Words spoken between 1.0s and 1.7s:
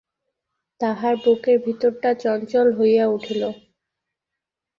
বুকের